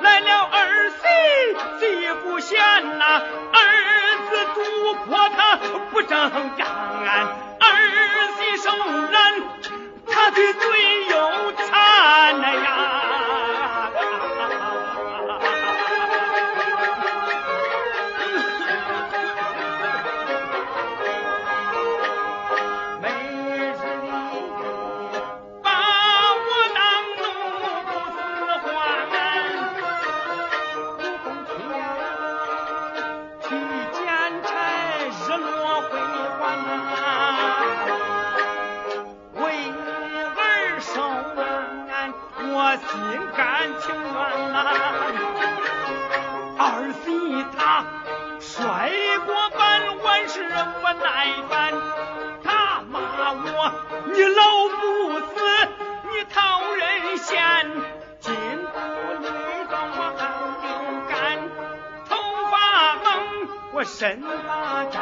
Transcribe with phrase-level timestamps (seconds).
[0.00, 0.98] 来了儿媳
[1.78, 2.58] 谁也不嫌
[2.98, 3.04] 呐
[3.52, 3.60] 儿
[4.28, 5.56] 子赌博他
[5.90, 7.49] 不正干
[42.62, 42.84] 我心
[43.34, 43.40] 甘
[43.80, 44.54] 情愿呐，
[46.58, 46.62] 二
[47.02, 47.06] 媳
[47.56, 47.58] 她
[48.38, 48.92] 摔
[49.24, 49.28] 过
[49.58, 49.58] 板，
[50.04, 50.52] 万事不
[51.02, 51.08] 耐
[51.48, 51.72] 烦，
[52.44, 53.72] 她骂我
[54.12, 54.42] 你老
[54.76, 54.80] 不
[55.20, 55.32] 死，
[56.12, 56.38] 你讨
[56.74, 57.32] 人嫌，
[58.20, 58.76] 金不
[59.22, 59.26] 累
[59.70, 60.20] 到我汗
[60.60, 60.68] 流
[61.08, 61.16] 干，
[62.10, 62.10] 头
[62.50, 62.52] 发
[63.04, 63.08] 冷
[63.72, 65.00] 我身发站。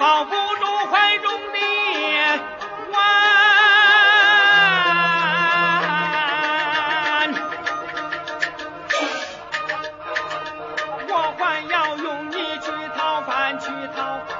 [0.00, 1.58] 抱不住怀中的
[2.90, 2.94] 碗，
[11.06, 14.39] 我还要用你去讨饭，去讨饭。